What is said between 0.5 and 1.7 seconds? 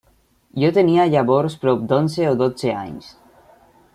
Jo tenia llavors